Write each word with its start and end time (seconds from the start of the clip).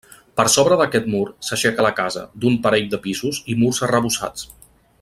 Per 0.39 0.43
sobre 0.53 0.77
d'aquest 0.79 1.09
mur 1.15 1.25
s'aixeca 1.49 1.85
la 1.87 1.91
casa, 1.99 2.23
d'un 2.45 2.57
parell 2.65 2.89
de 2.95 3.01
pisos 3.05 3.43
i 3.55 3.59
murs 3.61 3.83
arrebossats. 3.89 4.49